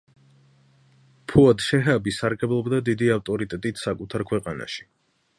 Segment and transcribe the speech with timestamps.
[1.33, 4.89] ფუად შეჰაბი სარგებლობდა დიდი ავტორიტეტით საკუთარ ქვეყანაში.